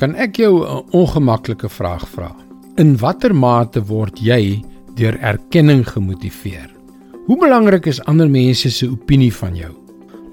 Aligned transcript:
Kan 0.00 0.14
ek 0.16 0.38
jou 0.40 0.64
'n 0.64 0.84
ongemaklike 0.96 1.68
vraag 1.68 2.08
vra? 2.08 2.32
In 2.76 2.96
watter 2.96 3.34
mate 3.34 3.84
word 3.84 4.18
jy 4.18 4.64
deur 4.96 5.18
erkenning 5.20 5.84
gemotiveer? 5.84 6.70
Hoe 7.26 7.36
belangrik 7.36 7.86
is 7.86 8.00
ander 8.04 8.30
mense 8.30 8.70
se 8.70 8.88
opinie 8.88 9.32
van 9.32 9.56
jou? 9.56 9.72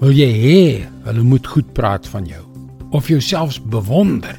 Wil 0.00 0.12
jy 0.12 0.32
hê 0.32 0.86
hulle 1.04 1.22
moet 1.22 1.46
goed 1.46 1.72
praat 1.72 2.06
van 2.06 2.24
jou 2.24 2.40
of 2.90 3.08
jouself 3.08 3.60
bewonder? 3.64 4.36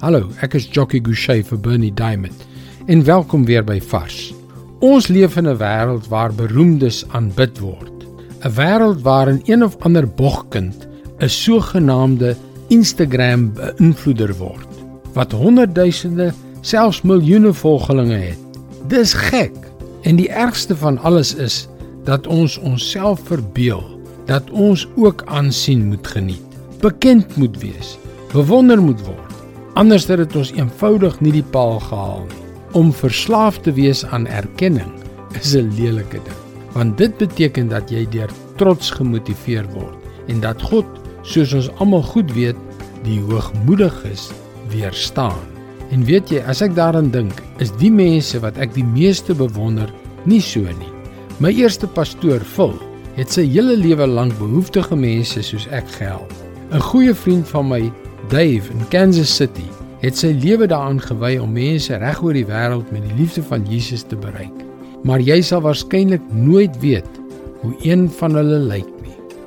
Hallo, 0.00 0.28
ek 0.42 0.54
is 0.54 0.68
Jockey 0.68 1.00
Gouchee 1.00 1.42
vir 1.42 1.58
Bernie 1.58 1.94
Diamond 1.94 2.46
en 2.86 3.04
welkom 3.04 3.44
weer 3.44 3.64
by 3.64 3.80
Vars. 3.80 4.34
Ons 4.80 5.08
leef 5.08 5.36
in 5.36 5.48
'n 5.48 5.56
wêreld 5.56 6.08
waar 6.08 6.32
beroemdes 6.32 7.04
aanbid 7.08 7.58
word. 7.58 8.04
'n 8.44 8.52
Wêreld 8.52 9.00
waarin 9.02 9.40
een 9.46 9.64
of 9.64 9.76
ander 9.80 10.06
bogkind 10.06 10.86
'n 11.20 11.28
sogenaamde 11.28 12.36
Instagram 12.68 13.52
beïnvloeder 13.56 14.34
word 14.38 14.66
wat 15.16 15.32
honderdduisende, 15.32 16.32
selfs 16.60 17.00
miljoene 17.02 17.52
volgelinge 17.56 18.18
het. 18.28 18.58
Dis 18.92 19.14
gek. 19.16 19.54
En 20.06 20.16
die 20.16 20.28
ergste 20.30 20.76
van 20.76 20.98
alles 21.02 21.34
is 21.34 21.66
dat 22.06 22.26
ons 22.26 22.58
onsself 22.58 23.20
verbeel 23.26 23.82
dat 24.28 24.50
ons 24.50 24.86
ook 24.96 25.24
aansien 25.26 25.86
moet 25.88 26.06
geniet, 26.06 26.58
bekend 26.80 27.36
moet 27.36 27.56
wees, 27.60 27.96
bewonder 28.32 28.80
moet 28.82 29.00
word. 29.06 29.34
Anders 29.74 30.06
dat 30.06 30.20
dit 30.22 30.36
ons 30.36 30.52
eenvoudig 30.52 31.18
nie 31.24 31.32
die 31.32 31.46
paal 31.54 31.80
gehaal 31.80 32.26
nie. 32.28 32.44
Om 32.76 32.92
verslaaf 32.92 33.58
te 33.64 33.72
wees 33.72 34.04
aan 34.06 34.26
erkenning 34.26 34.92
is 35.40 35.54
'n 35.56 35.72
lelike 35.76 36.20
ding, 36.24 36.40
want 36.72 36.98
dit 36.98 37.16
beteken 37.16 37.68
dat 37.68 37.90
jy 37.90 38.06
deur 38.10 38.30
trots 38.56 38.90
gemotiveer 38.90 39.64
word 39.72 39.96
en 40.28 40.40
dat 40.40 40.62
God, 40.62 40.86
soos 41.22 41.54
ons 41.54 41.70
almal 41.78 42.02
goed 42.02 42.32
weet, 42.36 42.58
die 43.06 43.20
hoogmoediges 43.20 44.28
weerstaan. 44.72 45.38
En 45.94 46.04
weet 46.04 46.30
jy, 46.30 46.42
as 46.44 46.60
ek 46.64 46.74
daaraan 46.76 47.10
dink, 47.14 47.40
is 47.62 47.72
die 47.80 47.92
mense 47.92 48.40
wat 48.42 48.58
ek 48.60 48.74
die 48.76 48.84
meeste 48.84 49.34
bewonder, 49.34 49.88
nie 50.28 50.42
so 50.44 50.60
nie. 50.60 50.92
My 51.40 51.52
eerste 51.54 51.86
pastoor, 51.86 52.44
Phil, 52.44 52.74
het 53.16 53.32
sy 53.32 53.46
hele 53.48 53.76
lewe 53.78 54.06
lank 54.06 54.34
behoeftige 54.38 54.96
mense 54.98 55.42
soos 55.42 55.66
ek 55.74 55.88
gehelp. 55.96 56.32
'n 56.70 56.82
Goeie 56.90 57.14
vriend 57.14 57.48
van 57.48 57.68
my, 57.68 57.82
Dave 58.28 58.70
in 58.70 58.84
Kansas 58.90 59.34
City, 59.34 59.64
het 60.02 60.16
sy 60.16 60.34
lewe 60.36 60.66
daaraan 60.68 61.00
gewy 61.00 61.38
om 61.40 61.52
mense 61.56 61.96
reg 61.96 62.20
oor 62.22 62.36
die 62.36 62.46
wêreld 62.46 62.90
met 62.92 63.02
die 63.08 63.16
liefde 63.16 63.42
van 63.42 63.64
Jesus 63.66 64.02
te 64.02 64.16
bereik. 64.16 64.54
Maar 65.02 65.20
jy 65.20 65.40
sal 65.42 65.62
waarskynlik 65.64 66.22
nooit 66.32 66.74
weet 66.82 67.08
hoe 67.62 67.74
een 67.82 68.08
van 68.18 68.34
hulle 68.34 68.58
lyk. 68.58 68.97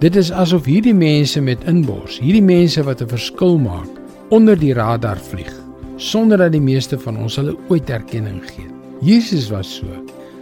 Dit 0.02 0.16
is 0.16 0.32
asof 0.34 0.66
hierdie 0.66 0.96
mense 0.98 1.42
met 1.42 1.62
inbors, 1.70 2.18
hierdie 2.20 2.42
mense 2.42 2.82
wat 2.84 3.02
'n 3.02 3.08
verskil 3.08 3.58
maak, 3.58 3.90
onder 4.30 4.58
die 4.58 4.74
radar 4.74 5.18
vlieg 5.18 5.54
sonder 6.02 6.38
dat 6.42 6.52
die 6.52 6.62
meeste 6.62 6.98
van 7.00 7.18
ons 7.22 7.38
hulle 7.38 7.54
ooit 7.70 7.90
erkenning 7.90 8.42
gee. 8.50 8.66
Jesus 9.06 9.50
was 9.54 9.70
so. 9.78 9.86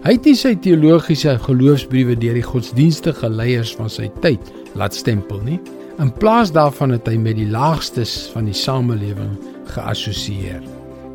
Hy 0.05 0.15
het 0.15 0.27
nie 0.27 0.35
sy 0.39 0.53
teologiese 0.55 1.35
geloofsbriewe 1.43 2.15
deur 2.15 2.37
die 2.39 2.45
godsdienstige 2.45 3.29
leiers 3.29 3.73
van 3.75 3.91
sy 3.91 4.07
tyd 4.23 4.39
laat 4.79 4.95
stempel 4.95 5.41
nie. 5.43 5.59
In 5.99 6.13
plaas 6.21 6.53
daarvan 6.55 6.95
het 6.95 7.07
hy 7.11 7.17
met 7.19 7.35
die 7.35 7.49
laagstes 7.51 8.29
van 8.31 8.47
die 8.47 8.55
samelewing 8.55 9.35
geassosieer. 9.73 10.63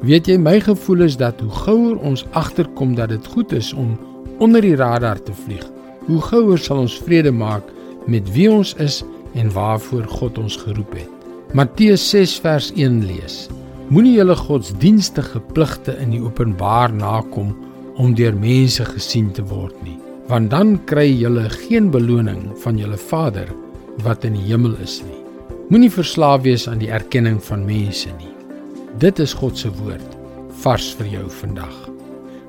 Weet 0.05 0.29
jy, 0.29 0.36
my 0.36 0.58
gevoel 0.61 1.06
is 1.06 1.17
dat 1.17 1.41
hoe 1.41 1.62
gouer 1.64 1.97
ons 2.05 2.27
agterkom 2.36 2.92
dat 2.95 3.08
dit 3.08 3.27
goed 3.33 3.56
is 3.56 3.73
om 3.73 3.97
onder 4.45 4.61
die 4.61 4.77
radar 4.77 5.23
te 5.23 5.33
vlieg, 5.33 5.64
hoe 6.05 6.20
gouer 6.20 6.61
sal 6.61 6.84
ons 6.84 6.98
vrede 7.06 7.33
maak 7.33 7.64
met 8.07 8.29
wie 8.35 8.51
ons 8.53 8.75
is 8.83 9.03
en 9.35 9.51
waarvoor 9.53 10.07
God 10.19 10.39
ons 10.39 10.57
geroep 10.57 10.95
het. 10.99 11.11
Matteus 11.55 12.05
6 12.11 12.39
vers 12.45 12.71
1 12.75 13.03
lees: 13.07 13.49
Moenie 13.89 14.17
julle 14.17 14.37
godsdienstige 14.37 15.41
pligte 15.55 15.97
in 16.03 16.15
die 16.15 16.23
openbaar 16.23 16.93
nakom 16.93 17.53
om 17.97 18.15
deur 18.15 18.35
mense 18.35 18.85
gesien 18.85 19.31
te 19.33 19.45
word 19.47 19.77
nie, 19.87 19.99
want 20.31 20.51
dan 20.51 20.77
kry 20.91 21.07
julle 21.13 21.47
geen 21.53 21.91
beloning 21.95 22.48
van 22.64 22.81
julle 22.81 22.98
Vader 22.98 23.51
wat 24.03 24.25
in 24.25 24.35
die 24.35 24.48
hemel 24.48 24.75
is 24.83 25.01
nie. 25.05 25.20
Moenie 25.70 25.93
verslaaf 25.93 26.43
wees 26.45 26.67
aan 26.69 26.83
die 26.83 26.91
erkenning 26.93 27.39
van 27.43 27.64
mense 27.67 28.11
nie. 28.19 28.33
Dit 28.98 29.19
is 29.23 29.35
God 29.35 29.59
se 29.59 29.70
woord 29.79 30.19
vars 30.64 30.91
vir 30.98 31.09
jou 31.19 31.25
vandag. 31.43 31.75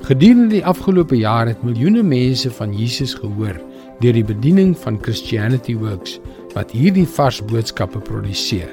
Gedurende 0.06 0.54
die 0.54 0.66
afgelope 0.66 1.18
jaar 1.18 1.50
het 1.50 1.64
miljoene 1.66 2.04
mense 2.06 2.52
van 2.54 2.74
Jesus 2.74 3.16
gehoor 3.18 3.58
deur 4.02 4.14
die 4.14 4.26
bediening 4.26 4.76
van 4.78 5.00
Christianity 5.02 5.76
Works 5.80 6.20
wat 6.56 6.72
hierdie 6.72 7.08
vars 7.18 7.42
boodskappe 7.46 8.00
produseer. 8.00 8.72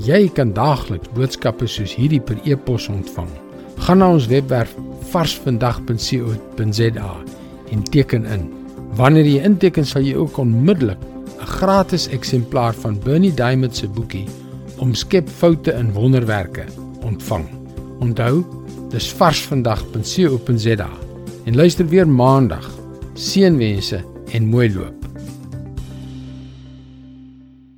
Jy 0.00 0.28
kan 0.36 0.52
daagliks 0.56 1.10
boodskappe 1.16 1.66
soos 1.68 1.94
hierdie 1.96 2.20
per 2.20 2.38
e-pos 2.48 2.88
ontvang. 2.92 3.28
Gaan 3.84 3.98
na 4.00 4.08
ons 4.14 4.28
webwerf 4.30 4.74
varsvandag.co.za 5.12 7.12
en 7.72 7.82
teken 7.90 8.26
in. 8.28 8.50
Wanneer 8.96 9.26
jy 9.26 9.42
inteken, 9.44 9.86
sal 9.88 10.02
jy 10.04 10.14
ook 10.16 10.38
onmiddellik 10.38 10.98
'n 11.40 11.46
gratis 11.58 12.08
eksemplaar 12.08 12.74
van 12.74 13.00
Bernie 13.04 13.34
Diamond 13.34 13.76
se 13.76 13.88
boekie 13.88 14.26
Omskep 14.78 15.28
foute 15.28 15.72
in 15.72 15.92
wonderwerke 15.92 16.64
ontvang. 17.02 17.46
Onthou, 18.00 18.44
dis 18.90 19.12
varsvandag.co.za. 19.12 20.90
En 21.44 21.56
luister 21.56 21.88
weer 21.88 22.08
maandag. 22.08 22.70
Seënwense 23.14 24.04
en 24.32 24.48
Muelva. 24.48 25.01